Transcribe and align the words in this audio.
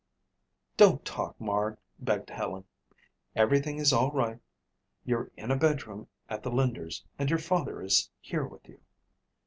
"Don't 0.77 1.05
talk, 1.05 1.39
Marg," 1.39 1.77
begged 1.99 2.31
Helen. 2.31 2.63
"Everything 3.35 3.77
is 3.77 3.93
all 3.93 4.11
right. 4.11 4.39
You're 5.05 5.29
in 5.37 5.51
a 5.51 5.55
bedroom 5.55 6.07
at 6.27 6.41
the 6.41 6.49
Linders 6.49 7.05
and 7.19 7.29
your 7.29 7.37
father 7.37 7.83
is 7.83 8.09
here 8.19 8.47
with 8.47 8.67
you." 8.67 8.79